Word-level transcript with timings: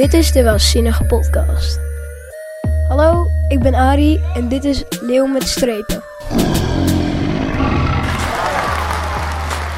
Dit 0.00 0.14
is 0.14 0.32
de 0.32 0.42
Welzinnige 0.42 1.04
Podcast. 1.04 1.80
Hallo, 2.88 3.26
ik 3.48 3.58
ben 3.58 3.74
Ari 3.74 4.20
en 4.34 4.48
dit 4.48 4.64
is 4.64 4.84
Leeuw 5.00 5.26
met 5.26 5.42
strepen. 5.42 6.02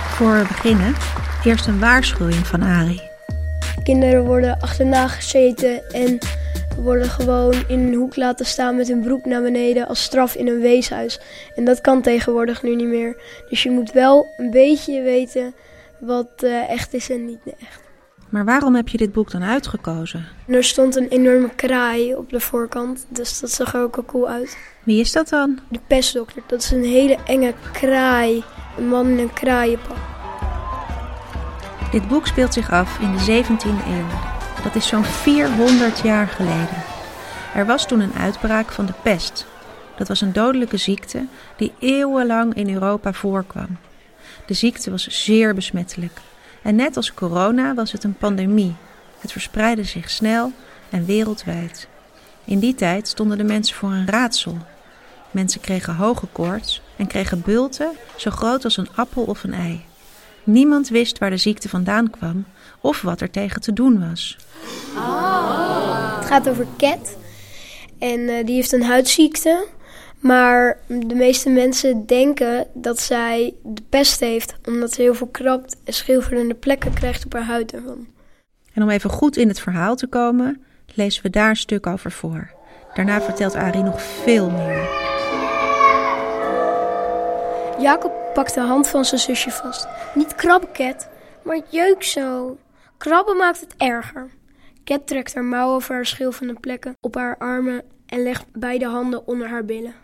Voor 0.09 0.33
we 0.33 0.45
beginnen, 0.49 0.95
eerst 1.45 1.67
een 1.67 1.79
waarschuwing 1.79 2.47
van 2.47 2.63
Ari. 2.63 3.01
Kinderen 3.83 4.25
worden 4.25 4.61
achterna 4.61 5.09
gezeten 5.09 5.91
en 5.91 6.19
worden 6.77 7.09
gewoon 7.09 7.55
in 7.69 7.79
een 7.79 7.95
hoek 7.95 8.17
laten 8.17 8.47
staan 8.47 8.77
met 8.77 8.89
hun 8.89 9.03
broek 9.03 9.25
naar 9.25 9.43
beneden 9.43 9.89
als 9.89 10.03
straf 10.03 10.35
in 10.35 10.49
een 10.49 10.61
weeshuis. 10.61 11.21
En 11.55 11.65
dat 11.65 11.81
kan 11.81 12.03
tegenwoordig 12.03 12.63
nu 12.63 12.75
niet 12.75 12.89
meer. 12.89 13.17
Dus 13.49 13.63
je 13.63 13.71
moet 13.71 13.93
wel 13.93 14.27
een 14.37 14.51
beetje 14.51 15.03
weten 15.03 15.55
wat 15.99 16.31
eh, 16.37 16.71
echt 16.71 16.95
is 16.95 17.11
en 17.11 17.25
niet 17.25 17.41
echt. 17.45 17.82
Maar 18.33 18.45
waarom 18.45 18.75
heb 18.75 18.89
je 18.89 18.99
dit 18.99 19.13
boek 19.13 19.31
dan 19.31 19.43
uitgekozen? 19.43 20.27
En 20.47 20.55
er 20.55 20.65
stond 20.65 20.97
een 20.97 21.09
enorme 21.09 21.49
kraai 21.55 22.15
op 22.15 22.31
de 22.31 22.41
voorkant, 22.41 23.07
dus 23.09 23.41
dat 23.41 23.51
zag 23.51 23.75
er 23.75 23.83
ook 23.83 23.97
al 23.97 24.05
cool 24.05 24.29
uit. 24.29 24.59
Wie 24.83 25.01
is 25.01 25.13
dat 25.13 25.29
dan? 25.29 25.59
De 25.69 25.81
pestdokter, 25.87 26.43
dat 26.47 26.63
is 26.63 26.71
een 26.71 26.85
hele 26.85 27.19
enge 27.25 27.55
kraai. 27.73 28.43
Een 28.79 28.89
man 28.89 29.07
in 29.07 29.19
een 29.19 29.33
kraaienpak. 29.33 29.97
Dit 31.91 32.09
boek 32.09 32.27
speelt 32.27 32.53
zich 32.53 32.71
af 32.71 32.99
in 33.01 33.13
de 33.13 33.45
17e 33.45 33.87
eeuw. 33.87 34.07
Dat 34.63 34.75
is 34.75 34.87
zo'n 34.87 35.05
400 35.05 35.99
jaar 35.99 36.27
geleden. 36.27 36.83
Er 37.55 37.67
was 37.67 37.87
toen 37.87 38.01
een 38.01 38.15
uitbraak 38.15 38.73
van 38.73 38.87
de 38.87 38.95
pest. 39.03 39.47
Dat 39.97 40.09
was 40.09 40.21
een 40.21 40.33
dodelijke 40.33 40.77
ziekte 40.77 41.27
die 41.57 41.73
eeuwenlang 41.79 42.55
in 42.55 42.75
Europa 42.75 43.13
voorkwam. 43.13 43.79
De 44.47 44.55
ziekte 44.55 44.91
was 44.91 45.07
zeer 45.25 45.55
besmettelijk. 45.55 46.21
En 46.63 46.77
net 46.77 46.97
als 46.97 47.15
corona 47.15 47.75
was 47.75 47.93
het 47.93 48.05
een 48.05 48.17
pandemie. 48.17 48.75
Het 49.19 49.33
verspreidde 49.33 49.85
zich 49.85 50.11
snel 50.11 50.53
en 50.91 51.05
wereldwijd. 51.05 51.89
In 52.45 52.59
die 52.59 52.75
tijd 52.75 53.09
stonden 53.09 53.39
de 53.39 53.45
mensen 53.45 53.77
voor 53.77 53.91
een 53.91 54.09
raadsel. 54.09 54.57
Mensen 55.31 55.61
kregen 55.61 55.95
hoge 55.95 56.27
koorts 56.27 56.83
en 56.97 57.07
kregen 57.07 57.43
bulten 57.43 57.91
zo 58.17 58.31
groot 58.31 58.65
als 58.65 58.77
een 58.77 58.89
appel 58.95 59.23
of 59.23 59.45
een 59.45 59.55
ei. 59.55 59.85
Niemand 60.45 60.89
wist 60.89 61.19
waar 61.19 61.31
de 61.31 61.37
ziekte 61.37 61.69
vandaan 61.69 62.11
kwam 62.11 62.45
of 62.81 63.03
wat 63.03 63.21
er 63.21 63.31
tegen 63.31 63.61
te 63.61 63.73
doen 63.73 64.09
was. 64.09 64.37
Het 66.17 66.27
gaat 66.27 66.49
over 66.49 66.67
Cat. 66.77 67.17
En 67.99 68.29
eh, 68.29 68.47
die 68.47 68.55
heeft 68.55 68.73
een 68.73 68.83
huidziekte. 68.83 69.67
Maar 70.23 70.79
de 70.87 71.15
meeste 71.15 71.51
mensen 71.51 72.07
denken 72.07 72.67
dat 72.75 73.01
zij 73.01 73.55
de 73.63 73.83
pest 73.89 74.21
heeft. 74.21 74.55
Omdat 74.67 74.93
ze 74.93 75.03
heel 75.03 75.15
veel 75.15 75.27
krabt 75.27 75.77
en 75.85 75.93
schilferende 75.93 76.55
plekken 76.55 76.93
krijgt 76.95 77.25
op 77.25 77.33
haar 77.33 77.45
huid 77.45 77.73
ervan. 77.73 78.07
En 78.73 78.83
om 78.83 78.89
even 78.91 79.11
goed 79.11 79.37
in 79.37 79.49
het 79.49 79.61
verhaal 79.61 79.97
te 79.97 80.07
komen, 80.07 80.63
lezen 80.95 81.23
we 81.23 81.31
daar 81.31 81.49
een 81.49 81.57
stuk 81.57 81.87
over 81.87 82.11
voor. 82.11 82.51
Daarna 82.95 83.21
vertelt 83.21 83.55
Ari 83.55 83.83
nog 83.83 84.03
veel 84.03 84.51
meer. 84.51 84.89
Jacob 87.79 88.13
pakt 88.35 88.55
de 88.55 88.61
hand 88.61 88.89
van 88.89 89.05
zijn 89.05 89.21
zusje 89.21 89.51
vast. 89.51 89.89
Niet 90.15 90.35
krabben, 90.35 90.73
Cat, 90.73 91.09
maar 91.45 91.57
het 91.57 91.67
jeukt 91.71 92.07
zo. 92.07 92.59
Krabben 92.99 93.37
maakt 93.37 93.61
het 93.61 93.75
erger. 93.77 94.31
Cat 94.85 95.07
trekt 95.07 95.35
haar 95.35 95.45
mouwen 95.45 95.77
over 95.77 95.95
haar 95.95 96.07
schilfende 96.07 96.55
plekken 96.55 96.97
op 97.01 97.15
haar 97.15 97.39
armen 97.39 97.83
en 98.07 98.23
legt 98.23 98.45
beide 98.53 98.87
handen 98.87 99.27
onder 99.27 99.49
haar 99.49 99.65
billen. 99.65 100.02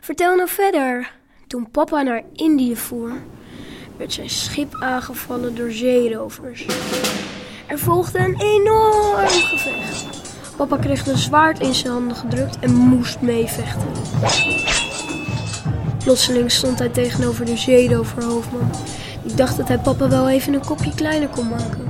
Vertel 0.00 0.36
nou 0.36 0.48
verder. 0.48 1.12
Toen 1.46 1.70
papa 1.70 2.02
naar 2.02 2.22
Indië 2.32 2.76
voer, 2.76 3.12
werd 3.96 4.12
zijn 4.12 4.30
schip 4.30 4.76
aangevallen 4.80 5.54
door 5.54 5.70
zeerovers. 5.70 6.66
Er 7.66 7.78
volgde 7.78 8.18
een 8.18 8.40
enorm 8.40 9.28
gevecht. 9.28 10.06
Papa 10.56 10.76
kreeg 10.76 11.06
een 11.06 11.16
zwaard 11.16 11.60
in 11.60 11.74
zijn 11.74 11.92
handen 11.92 12.16
gedrukt 12.16 12.58
en 12.58 12.74
moest 12.74 13.20
meevechten. 13.20 13.92
Plotseling 15.98 16.50
stond 16.50 16.78
hij 16.78 16.88
tegenover 16.88 17.44
de 17.44 17.56
zeeroverhoofdman. 17.56 18.70
Ik 19.24 19.36
dacht 19.36 19.56
dat 19.56 19.68
hij 19.68 19.78
papa 19.78 20.08
wel 20.08 20.28
even 20.28 20.54
een 20.54 20.66
kopje 20.66 20.94
kleiner 20.94 21.28
kon 21.28 21.48
maken. 21.48 21.88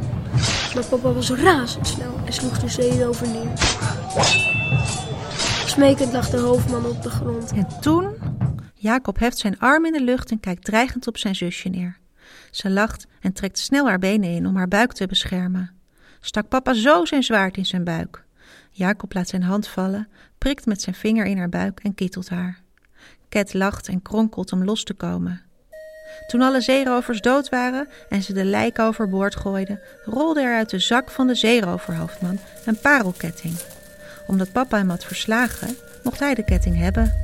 Maar 0.74 0.84
papa 0.84 1.12
was 1.12 1.30
razendsnel 1.30 2.14
en 2.24 2.32
sloeg 2.32 2.58
de 2.58 2.68
zeerover 2.68 3.28
neer. 3.28 4.51
Smekend 5.72 6.12
lag 6.12 6.30
de 6.30 6.36
hoofdman 6.36 6.86
op 6.86 7.02
de 7.02 7.10
grond. 7.10 7.52
En 7.52 7.66
toen? 7.80 8.14
Jacob 8.74 9.18
heft 9.18 9.38
zijn 9.38 9.58
arm 9.58 9.84
in 9.86 9.92
de 9.92 10.00
lucht 10.00 10.30
en 10.30 10.40
kijkt 10.40 10.64
dreigend 10.64 11.06
op 11.06 11.18
zijn 11.18 11.34
zusje 11.34 11.68
neer. 11.68 11.98
Ze 12.50 12.70
lacht 12.70 13.06
en 13.20 13.32
trekt 13.32 13.58
snel 13.58 13.86
haar 13.86 13.98
benen 13.98 14.30
in 14.30 14.46
om 14.46 14.56
haar 14.56 14.68
buik 14.68 14.92
te 14.92 15.06
beschermen. 15.06 15.70
Stak 16.20 16.48
papa 16.48 16.74
zo 16.74 17.04
zijn 17.04 17.22
zwaard 17.22 17.56
in 17.56 17.66
zijn 17.66 17.84
buik. 17.84 18.24
Jacob 18.70 19.14
laat 19.14 19.28
zijn 19.28 19.42
hand 19.42 19.68
vallen, 19.68 20.08
prikt 20.38 20.66
met 20.66 20.82
zijn 20.82 20.94
vinger 20.94 21.24
in 21.26 21.38
haar 21.38 21.48
buik 21.48 21.80
en 21.80 21.94
kietelt 21.94 22.28
haar. 22.28 22.60
Cat 23.28 23.54
lacht 23.54 23.88
en 23.88 24.02
kronkelt 24.02 24.52
om 24.52 24.64
los 24.64 24.84
te 24.84 24.94
komen. 24.94 25.42
Toen 26.26 26.40
alle 26.40 26.60
zeerovers 26.60 27.20
dood 27.20 27.48
waren 27.48 27.88
en 28.08 28.22
ze 28.22 28.32
de 28.32 28.44
lijken 28.44 28.84
overboord 28.84 29.36
gooiden, 29.36 29.80
rolde 30.04 30.40
er 30.40 30.56
uit 30.56 30.70
de 30.70 30.78
zak 30.78 31.10
van 31.10 31.26
de 31.26 31.34
zeeroverhoofdman 31.34 32.38
een 32.64 32.78
parelketting. 32.80 33.54
Omdat 34.32 34.52
papa 34.52 34.76
hem 34.76 34.90
had 34.90 35.04
verslagen, 35.04 35.76
mocht 36.02 36.18
hij 36.20 36.34
de 36.34 36.44
ketting 36.44 36.78
hebben. 36.78 37.14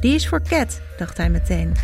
Die 0.00 0.14
is 0.14 0.28
voor 0.28 0.42
Cat, 0.42 0.80
dacht 0.98 1.16
hij 1.16 1.30
meteen. 1.30 1.74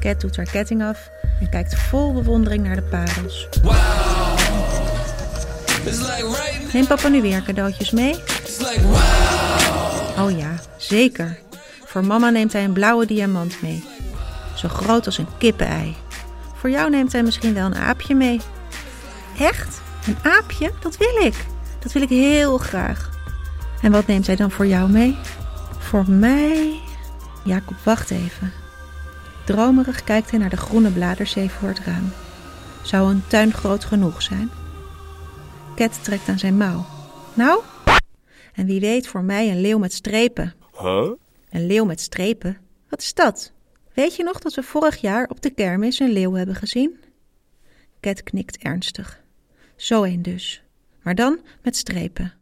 Cat 0.00 0.20
doet 0.20 0.36
haar 0.36 0.50
ketting 0.50 0.82
af 0.82 1.10
en 1.40 1.48
kijkt 1.48 1.74
vol 1.74 2.12
bewondering 2.12 2.64
naar 2.64 2.76
de 2.76 2.82
parels. 2.82 3.48
Neemt 6.72 6.88
papa 6.88 7.08
nu 7.08 7.22
weer 7.22 7.42
cadeautjes 7.42 7.90
mee? 7.90 8.14
Oh 10.18 10.38
ja, 10.38 10.54
zeker. 10.76 11.38
Voor 11.84 12.04
mama 12.04 12.30
neemt 12.30 12.52
hij 12.52 12.64
een 12.64 12.72
blauwe 12.72 13.06
diamant 13.06 13.62
mee. 13.62 13.84
Zo 14.54 14.68
groot 14.68 15.06
als 15.06 15.18
een 15.18 15.28
kippenei. 15.38 15.96
Voor 16.54 16.70
jou 16.70 16.90
neemt 16.90 17.12
hij 17.12 17.22
misschien 17.22 17.54
wel 17.54 17.66
een 17.66 17.76
aapje 17.76 18.14
mee. 18.14 18.40
Echt? 19.38 19.80
Een 20.06 20.18
aapje? 20.22 20.72
Dat 20.80 20.96
wil 20.96 21.24
ik. 21.24 21.34
Dat 21.78 21.92
wil 21.92 22.02
ik 22.02 22.08
heel 22.08 22.58
graag. 22.58 23.14
En 23.82 23.92
wat 23.92 24.06
neemt 24.06 24.26
hij 24.26 24.36
dan 24.36 24.50
voor 24.50 24.66
jou 24.66 24.90
mee? 24.90 25.16
Voor 25.78 26.10
mij. 26.10 26.80
Jacob, 27.44 27.76
wacht 27.84 28.10
even. 28.10 28.52
Dromerig 29.44 30.04
kijkt 30.04 30.30
hij 30.30 30.38
naar 30.38 30.50
de 30.50 30.56
groene 30.56 30.90
bladerzee 30.90 31.50
voor 31.50 31.68
het 31.68 31.78
raam. 31.78 32.12
Zou 32.82 33.10
een 33.10 33.22
tuin 33.26 33.52
groot 33.52 33.84
genoeg 33.84 34.22
zijn? 34.22 34.50
Cat 35.74 36.04
trekt 36.04 36.28
aan 36.28 36.38
zijn 36.38 36.56
mouw. 36.56 36.86
Nou? 37.34 37.62
En 38.52 38.66
wie 38.66 38.80
weet 38.80 39.06
voor 39.06 39.22
mij 39.22 39.50
een 39.50 39.60
leeuw 39.60 39.78
met 39.78 39.92
strepen. 39.92 40.54
Huh? 40.78 41.10
Een 41.50 41.66
leeuw 41.66 41.84
met 41.84 42.00
strepen? 42.00 42.58
Wat 42.88 43.00
is 43.00 43.14
dat? 43.14 43.52
Weet 43.94 44.16
je 44.16 44.24
nog 44.24 44.38
dat 44.38 44.54
we 44.54 44.62
vorig 44.62 44.96
jaar 44.96 45.28
op 45.28 45.42
de 45.42 45.50
kermis 45.50 45.98
een 45.98 46.12
leeuw 46.12 46.32
hebben 46.32 46.54
gezien? 46.54 47.00
Cat 48.00 48.22
knikt 48.22 48.56
ernstig. 48.56 49.20
Zo 49.76 50.04
een 50.04 50.22
dus. 50.22 50.62
Maar 51.02 51.14
dan 51.14 51.40
met 51.62 51.76
strepen. 51.76 52.32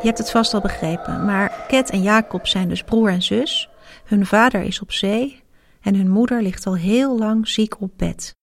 Je 0.00 0.14
hebt 0.14 0.18
het 0.18 0.30
vast 0.30 0.54
al 0.54 0.60
begrepen, 0.60 1.24
maar 1.24 1.64
Cat 1.66 1.90
en 1.90 2.02
Jacob 2.02 2.46
zijn 2.46 2.68
dus 2.68 2.82
broer 2.82 3.10
en 3.10 3.22
zus. 3.22 3.68
Hun 4.04 4.26
vader 4.26 4.62
is 4.62 4.80
op 4.80 4.92
zee 4.92 5.42
en 5.80 5.94
hun 5.94 6.10
moeder 6.10 6.42
ligt 6.42 6.66
al 6.66 6.76
heel 6.76 7.18
lang 7.18 7.48
ziek 7.48 7.80
op 7.80 7.90
bed. 7.96 8.34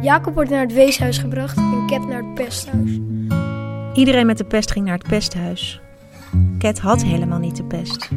Jacob 0.00 0.34
wordt 0.34 0.50
naar 0.50 0.60
het 0.60 0.72
weeshuis 0.72 1.18
gebracht 1.18 1.56
en 1.56 1.86
Cat 1.86 2.06
naar 2.06 2.22
het 2.22 2.34
pesthuis. 2.34 2.98
Iedereen 3.94 4.26
met 4.26 4.38
de 4.38 4.44
pest 4.44 4.70
ging 4.70 4.84
naar 4.84 4.98
het 4.98 5.08
pesthuis. 5.08 5.80
Cat 6.58 6.78
had 6.78 7.02
helemaal 7.02 7.38
niet 7.38 7.56
de 7.56 7.64
pest. 7.64 8.08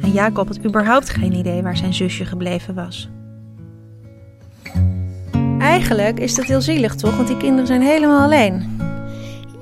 En 0.00 0.12
Jacob 0.12 0.46
had 0.46 0.64
überhaupt 0.64 1.08
geen 1.08 1.32
idee 1.32 1.62
waar 1.62 1.76
zijn 1.76 1.94
zusje 1.94 2.24
gebleven 2.24 2.74
was. 2.74 3.10
Eigenlijk 5.58 6.20
is 6.20 6.34
dat 6.34 6.44
heel 6.44 6.60
zielig, 6.60 6.94
toch? 6.94 7.16
Want 7.16 7.28
die 7.28 7.36
kinderen 7.36 7.66
zijn 7.66 7.82
helemaal 7.82 8.22
alleen. 8.22 8.78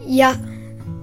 Ja, 0.07 0.35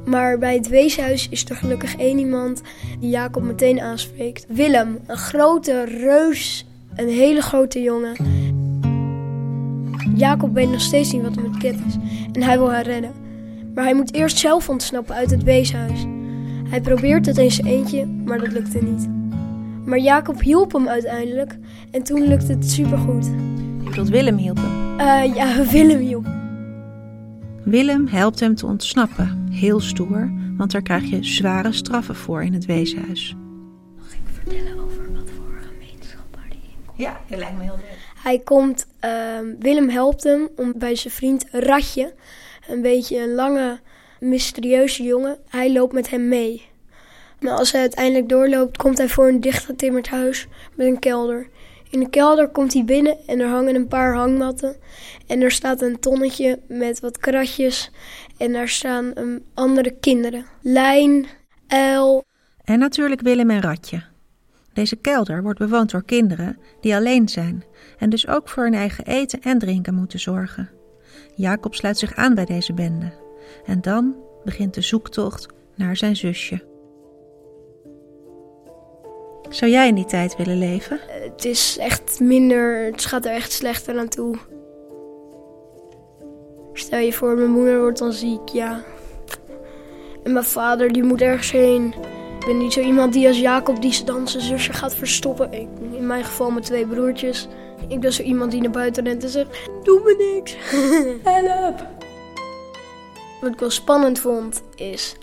maar 0.06 0.38
bij 0.38 0.56
het 0.56 0.68
weeshuis 0.68 1.30
is 1.30 1.50
er 1.50 1.56
gelukkig 1.56 1.96
één 1.96 2.18
iemand 2.20 2.62
die 3.00 3.10
Jacob 3.10 3.44
meteen 3.44 3.82
aanspreekt. 3.82 4.46
Willem, 4.48 5.00
een 5.08 5.18
grote 5.18 5.84
reus, 5.84 6.66
een 6.96 7.10
hele 7.10 7.42
grote 7.42 7.82
jongen. 7.82 8.16
Jacob 10.16 10.54
weet 10.54 10.70
nog 10.70 10.82
steeds 10.82 11.12
niet 11.12 11.22
wat 11.22 11.36
er 11.36 11.42
met 11.42 11.58
Cat 11.58 11.76
is 11.88 11.96
en 12.32 12.44
hij 12.44 12.58
wil 12.58 12.72
haar 12.72 12.86
redden. 12.86 13.12
Maar 13.74 13.84
hij 13.84 13.96
moet 13.96 14.14
eerst 14.14 14.38
zelf 14.38 14.70
ontsnappen 14.70 15.16
uit 15.16 15.32
het 15.32 15.44
weeshuis. 15.44 16.06
Hij 16.70 16.82
probeert 16.82 17.26
het 17.26 17.38
in 17.38 17.52
zijn 17.52 17.68
eentje, 17.68 18.06
maar 18.06 18.40
dat 18.40 18.52
lukte 18.52 18.84
niet. 18.84 19.10
Maar 19.86 20.00
Jacob 20.00 20.42
hielp 20.42 20.72
hem 20.72 20.88
uiteindelijk 20.88 21.58
en 21.92 22.04
toen 22.04 22.28
lukte 22.28 22.52
het 22.52 22.72
supergoed. 22.72 23.26
Je 23.26 23.90
bedoelt 23.90 24.10
Willem 24.10 24.38
hielp 24.38 24.58
hem. 24.58 25.00
Eh 25.00 25.36
ja, 25.36 25.64
Willem 25.72 26.00
hielp. 26.00 26.26
Willem 27.64 28.08
helpt 28.08 28.40
hem 28.40 28.56
te 28.56 28.66
ontsnappen, 28.66 29.48
heel 29.52 29.80
stoer, 29.80 30.32
want 30.58 30.72
daar 30.72 30.82
krijg 30.82 31.04
je 31.10 31.24
zware 31.24 31.72
straffen 31.72 32.16
voor 32.16 32.44
in 32.44 32.54
het 32.54 32.66
weeshuis. 32.66 33.36
Mag 33.98 34.14
ik 34.14 34.20
vertellen 34.34 34.84
over 34.84 35.14
wat 35.14 35.30
voor 35.36 35.62
gemeenschap 35.72 36.38
hij 36.38 36.50
in 36.52 36.70
komt? 36.86 36.98
Ja, 36.98 37.20
dat 37.30 37.40
lijkt 37.40 37.58
me 37.58 37.64
heel 37.64 37.76
leuk. 37.76 38.14
Hij 38.24 38.40
komt, 38.40 38.88
ehm, 39.00 39.46
Willem 39.60 39.90
helpt 39.90 40.24
hem 40.24 40.48
om 40.56 40.74
bij 40.78 40.96
zijn 40.96 41.14
vriend 41.14 41.46
Ratje, 41.52 42.14
een 42.68 42.82
beetje 42.82 43.22
een 43.22 43.34
lange, 43.36 43.80
mysterieuze 44.20 45.04
jongen, 45.04 45.38
hij 45.48 45.74
loopt 45.74 45.94
met 45.94 46.10
hem 46.10 46.28
mee. 46.28 46.74
Maar 47.40 47.54
als 47.54 47.72
hij 47.72 47.82
uiteindelijk 47.82 48.30
doorloopt, 48.30 48.78
komt 48.78 48.98
hij 48.98 49.10
voor 49.10 49.28
een 49.28 49.42
dichtgetimmerd 49.42 50.10
huis 50.10 50.48
met 50.76 50.88
een 50.88 51.00
kelder. 51.00 51.48
In 51.90 52.00
de 52.00 52.10
kelder 52.10 52.50
komt 52.50 52.74
hij 52.74 52.86
binnen 52.86 53.18
en 53.26 53.40
er 53.40 53.48
hangen 53.48 53.76
een 53.76 53.88
paar 53.88 54.16
hangmatten. 54.16 54.76
En 55.28 55.42
er 55.42 55.52
staat 55.52 55.82
een 55.82 56.00
tonnetje 56.00 56.60
met 56.68 57.00
wat 57.00 57.18
kratjes. 57.18 57.92
En 58.38 58.52
daar 58.52 58.70
staan 58.70 59.14
andere 59.54 59.96
kinderen. 60.00 60.46
Lijn, 60.62 61.26
Uil. 61.68 62.24
En 62.64 62.80
natuurlijk 62.80 63.22
Willem 63.22 63.50
en 63.50 63.62
Ratje. 63.62 64.04
Deze 64.74 64.96
kelder 64.96 65.44
wordt 65.44 65.60
bewoond 65.60 65.92
door 65.92 66.06
kinderen 66.06 66.58
die 66.82 66.96
alleen 66.96 67.30
zijn 67.30 67.64
en 67.98 68.10
dus 68.10 68.28
ook 68.28 68.50
voor 68.50 68.64
hun 68.64 68.74
eigen 68.74 69.06
eten 69.06 69.42
en 69.42 69.60
drinken 69.60 69.94
moeten 69.94 70.20
zorgen. 70.20 70.70
Jacob 71.36 71.76
sluit 71.76 71.98
zich 71.98 72.16
aan 72.16 72.36
bij 72.36 72.46
deze 72.46 72.74
bende 72.74 73.25
en 73.66 73.82
dan 73.82 74.16
begint 74.44 74.74
de 74.74 74.82
zoektocht 74.82 75.48
naar 75.76 75.98
zijn 75.98 76.16
zusje. 76.16 76.64
Zou 79.50 79.72
jij 79.72 79.88
in 79.88 79.96
die 79.96 80.06
tijd 80.06 80.36
willen 80.36 80.58
leven? 80.58 81.00
Het 81.08 81.46
is 81.46 81.78
echt 81.78 82.20
minder, 82.20 82.86
het 82.86 83.06
gaat 83.06 83.26
er 83.26 83.32
echt 83.32 83.52
slechter 83.52 84.00
aan 84.00 84.08
toe. 84.08 84.36
Stel 86.74 87.00
je 87.00 87.14
voor, 87.14 87.36
mijn 87.36 87.52
moeder 87.52 87.80
wordt 87.80 88.00
dan 88.00 88.14
ziek, 88.14 88.48
ja. 88.50 88.84
En 90.24 90.34
mijn 90.34 90.46
vader, 90.46 90.92
die 90.92 91.04
moet 91.04 91.22
ergens 91.22 91.52
heen. 91.52 91.94
Ik 92.40 92.46
ben 92.46 92.58
niet 92.58 92.74
zo 92.74 92.80
iemand 92.80 93.14
die 93.14 93.28
als 93.28 93.40
Jacob 93.40 93.82
die 93.82 94.04
dan 94.04 94.28
zijn 94.28 94.44
zusje 94.44 94.74
gaat 94.74 94.96
verstoppen. 94.96 95.52
In 95.52 96.08
mijn 96.08 96.24
geval 96.24 96.52
met 96.52 96.64
twee 96.64 96.86
broertjes. 96.86 97.48
Ik 97.88 98.00
ben 98.00 98.14
zo 98.14 98.24
iemand 98.24 98.52
die 98.52 98.62
naar 98.62 98.72
buiten 98.72 99.04
rent 99.04 99.24
en 99.24 99.30
zegt, 99.30 99.70
doe 99.84 100.02
me 100.04 100.34
niks. 100.34 100.56
Help. 101.34 101.95
Wat 103.46 103.54
ik 103.54 103.60
wel 103.60 103.70
spannend 103.70 104.20
vond, 104.20 104.64
is... 104.76 105.16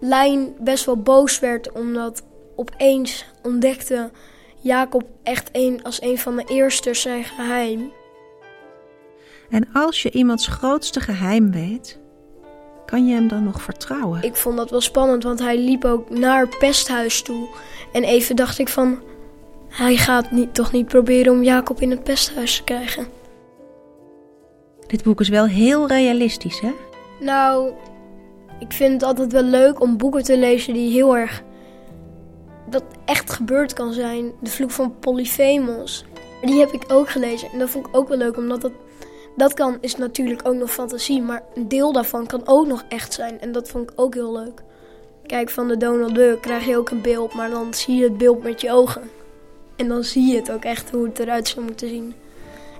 Lijn 0.00 0.54
best 0.60 0.84
wel 0.84 0.96
boos 0.96 1.38
werd 1.38 1.72
omdat 1.72 2.22
opeens 2.56 3.26
ontdekte 3.42 4.10
Jacob 4.60 5.02
echt 5.22 5.48
een, 5.52 5.82
als 5.82 6.02
een 6.02 6.18
van 6.18 6.36
de 6.36 6.44
eerste 6.44 6.94
zijn 6.94 7.24
geheim. 7.24 7.92
En 9.50 9.68
als 9.72 10.02
je 10.02 10.10
iemands 10.10 10.46
grootste 10.46 11.00
geheim 11.00 11.52
weet, 11.52 11.98
kan 12.86 13.06
je 13.06 13.14
hem 13.14 13.28
dan 13.28 13.44
nog 13.44 13.62
vertrouwen? 13.62 14.22
Ik 14.22 14.36
vond 14.36 14.56
dat 14.56 14.70
wel 14.70 14.80
spannend, 14.80 15.22
want 15.22 15.38
hij 15.38 15.58
liep 15.58 15.84
ook 15.84 16.10
naar 16.10 16.40
het 16.40 16.58
pesthuis 16.58 17.22
toe. 17.22 17.48
En 17.92 18.04
even 18.04 18.36
dacht 18.36 18.58
ik 18.58 18.68
van, 18.68 19.02
hij 19.68 19.96
gaat 19.96 20.30
niet, 20.30 20.54
toch 20.54 20.72
niet 20.72 20.86
proberen 20.86 21.32
om 21.32 21.42
Jacob 21.42 21.80
in 21.80 21.90
het 21.90 22.04
pesthuis 22.04 22.56
te 22.56 22.64
krijgen. 22.64 23.06
Dit 24.86 25.02
boek 25.02 25.20
is 25.20 25.28
wel 25.28 25.46
heel 25.46 25.88
realistisch, 25.88 26.60
hè? 26.60 26.72
Nou, 27.20 27.72
ik 28.58 28.72
vind 28.72 28.92
het 28.92 29.02
altijd 29.02 29.32
wel 29.32 29.42
leuk 29.42 29.80
om 29.80 29.96
boeken 29.96 30.22
te 30.22 30.38
lezen 30.38 30.74
die 30.74 30.90
heel 30.90 31.16
erg 31.16 31.42
dat 32.70 32.84
echt 33.04 33.30
gebeurd 33.30 33.72
kan 33.72 33.92
zijn. 33.92 34.32
De 34.40 34.50
vloek 34.50 34.70
van 34.70 34.98
Polyphemus. 34.98 36.04
Die 36.42 36.58
heb 36.58 36.70
ik 36.70 36.84
ook 36.88 37.10
gelezen 37.10 37.48
en 37.52 37.58
dat 37.58 37.70
vond 37.70 37.86
ik 37.86 37.96
ook 37.96 38.08
wel 38.08 38.16
leuk, 38.16 38.36
omdat 38.36 38.60
dat, 38.60 38.72
dat 39.36 39.54
kan, 39.54 39.78
is 39.80 39.96
natuurlijk 39.96 40.48
ook 40.48 40.54
nog 40.54 40.70
fantasie, 40.70 41.22
maar 41.22 41.42
een 41.54 41.68
deel 41.68 41.92
daarvan 41.92 42.26
kan 42.26 42.42
ook 42.44 42.66
nog 42.66 42.84
echt 42.88 43.12
zijn. 43.12 43.40
En 43.40 43.52
dat 43.52 43.68
vond 43.68 43.90
ik 43.90 44.00
ook 44.00 44.14
heel 44.14 44.32
leuk. 44.32 44.62
Kijk, 45.26 45.50
van 45.50 45.68
de 45.68 45.76
Donald 45.76 46.14
Duck 46.14 46.40
krijg 46.40 46.66
je 46.66 46.76
ook 46.76 46.90
een 46.90 47.02
beeld, 47.02 47.34
maar 47.34 47.50
dan 47.50 47.74
zie 47.74 47.96
je 47.96 48.04
het 48.04 48.18
beeld 48.18 48.42
met 48.42 48.60
je 48.60 48.72
ogen. 48.72 49.10
En 49.76 49.88
dan 49.88 50.04
zie 50.04 50.26
je 50.26 50.36
het 50.36 50.52
ook 50.52 50.64
echt 50.64 50.90
hoe 50.90 51.06
het 51.06 51.18
eruit 51.18 51.48
zou 51.48 51.64
moeten 51.64 51.88
zien. 51.88 52.14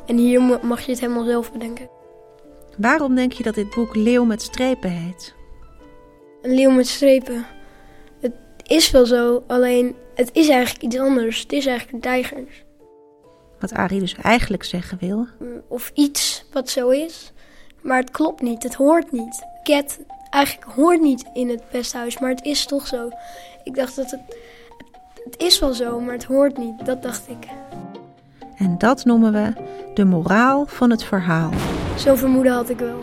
En 0.06 0.16
hier 0.16 0.42
mag 0.62 0.81
je 0.81 0.90
het 0.90 1.00
helemaal 1.00 1.25
zelf 1.25 1.52
bedenken. 1.52 2.00
Waarom 2.80 3.14
denk 3.14 3.32
je 3.32 3.42
dat 3.42 3.54
dit 3.54 3.74
boek 3.74 3.94
Leeuw 3.94 4.24
met 4.24 4.42
strepen 4.42 4.90
heet? 4.90 5.34
Een 6.42 6.54
leeuw 6.54 6.70
met 6.70 6.86
strepen 6.86 7.46
is 8.70 8.90
wel 8.90 9.06
zo, 9.06 9.42
alleen 9.46 9.94
het 10.14 10.30
is 10.32 10.48
eigenlijk 10.48 10.82
iets 10.84 10.98
anders. 10.98 11.40
Het 11.40 11.52
is 11.52 11.66
eigenlijk 11.66 11.96
een 11.96 12.10
tijger. 12.10 12.64
Wat 13.60 13.72
Arie 13.72 14.00
dus 14.00 14.14
eigenlijk 14.14 14.64
zeggen 14.64 14.98
wil. 15.00 15.26
Mm, 15.38 15.62
of 15.68 15.90
iets 15.94 16.44
wat 16.52 16.68
zo 16.68 16.88
is. 16.88 17.32
Maar 17.82 17.98
het 17.98 18.10
klopt 18.10 18.42
niet, 18.42 18.62
het 18.62 18.74
hoort 18.74 19.12
niet. 19.12 19.46
Cat 19.62 19.98
eigenlijk 20.30 20.72
hoort 20.72 21.00
niet 21.00 21.24
in 21.34 21.48
het 21.48 21.62
pesthuis, 21.70 22.18
maar 22.18 22.30
het 22.30 22.44
is 22.44 22.66
toch 22.66 22.86
zo. 22.86 23.08
Ik 23.64 23.74
dacht 23.74 23.96
dat 23.96 24.10
het... 24.10 24.20
Het 25.24 25.42
is 25.42 25.58
wel 25.58 25.72
zo, 25.72 26.00
maar 26.00 26.14
het 26.14 26.24
hoort 26.24 26.58
niet. 26.58 26.84
Dat 26.84 27.02
dacht 27.02 27.28
ik. 27.28 27.46
En 28.56 28.78
dat 28.78 29.04
noemen 29.04 29.32
we 29.32 29.52
de 29.94 30.04
moraal 30.04 30.66
van 30.66 30.90
het 30.90 31.04
verhaal. 31.04 31.50
Zo'n 32.00 32.17
vermoeden 32.17 32.52
had 32.52 32.69
ik 32.69 32.79
wel. 32.79 32.99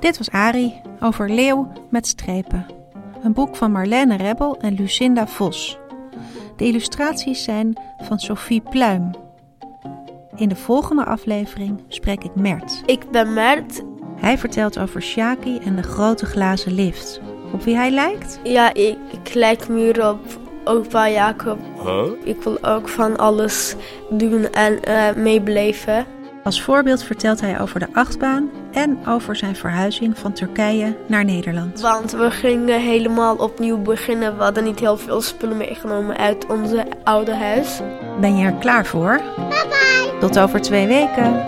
Dit 0.00 0.18
was 0.18 0.30
Arie 0.30 0.80
over 1.00 1.30
leeuw 1.30 1.72
met 1.90 2.06
strepen 2.06 2.82
een 3.24 3.32
boek 3.32 3.56
van 3.56 3.72
Marlene 3.72 4.16
Rebel 4.16 4.56
en 4.60 4.74
Lucinda 4.74 5.26
Vos. 5.26 5.78
De 6.56 6.64
illustraties 6.64 7.44
zijn 7.44 7.76
van 8.02 8.18
Sophie 8.18 8.60
Pluim. 8.70 9.10
In 10.36 10.48
de 10.48 10.56
volgende 10.56 11.04
aflevering 11.04 11.82
spreek 11.88 12.24
ik 12.24 12.34
Mert. 12.34 12.82
Ik 12.86 13.10
ben 13.10 13.32
Mert. 13.32 13.82
Hij 14.16 14.38
vertelt 14.38 14.78
over 14.78 15.02
Shaki 15.02 15.58
en 15.58 15.76
de 15.76 15.82
grote 15.82 16.26
glazen 16.26 16.72
lift. 16.72 17.20
Op 17.52 17.62
wie 17.62 17.76
hij 17.76 17.90
lijkt? 17.90 18.40
Ja, 18.42 18.74
ik, 18.74 18.98
ik 19.10 19.34
lijk 19.34 19.68
meer 19.68 20.08
op 20.10 20.20
opa 20.64 21.08
Jacob. 21.08 21.58
Huh? 21.82 22.06
Ik 22.24 22.42
wil 22.42 22.64
ook 22.64 22.88
van 22.88 23.16
alles 23.16 23.76
doen 24.10 24.52
en 24.52 24.78
uh, 24.88 25.14
meebeleven. 25.14 26.06
Als 26.44 26.62
voorbeeld 26.62 27.02
vertelt 27.02 27.40
hij 27.40 27.60
over 27.60 27.80
de 27.80 27.86
achtbaan 27.92 28.50
en 28.72 29.06
over 29.06 29.36
zijn 29.36 29.56
verhuizing 29.56 30.18
van 30.18 30.32
Turkije 30.32 30.96
naar 31.06 31.24
Nederland. 31.24 31.80
Want 31.80 32.12
we 32.12 32.30
gingen 32.30 32.80
helemaal 32.80 33.36
opnieuw 33.36 33.78
beginnen. 33.78 34.36
We 34.36 34.42
hadden 34.42 34.64
niet 34.64 34.80
heel 34.80 34.96
veel 34.96 35.20
spullen 35.20 35.56
meegenomen 35.56 36.16
uit 36.16 36.46
onze 36.46 36.86
oude 37.04 37.34
huis. 37.34 37.80
Ben 38.20 38.36
je 38.36 38.46
er 38.46 38.54
klaar 38.54 38.86
voor? 38.86 39.20
Bye 39.36 39.66
bye! 39.68 40.18
Tot 40.20 40.38
over 40.38 40.60
twee 40.60 40.86
weken. 40.86 41.44